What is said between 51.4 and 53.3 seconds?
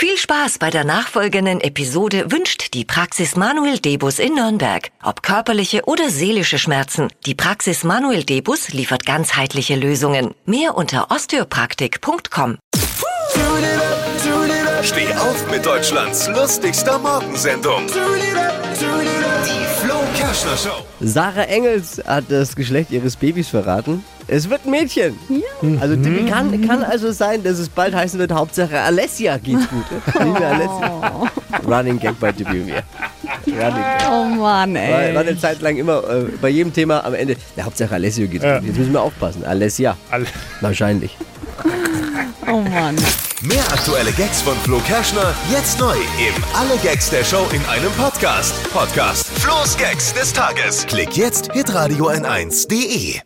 hitradio n1.de.